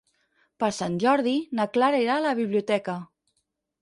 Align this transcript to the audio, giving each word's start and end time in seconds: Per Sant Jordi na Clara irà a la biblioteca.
Per 0.61 0.69
Sant 0.77 0.95
Jordi 1.03 1.33
na 1.59 1.67
Clara 1.75 2.01
irà 2.07 2.17
a 2.21 2.25
la 2.27 2.33
biblioteca. 2.43 2.97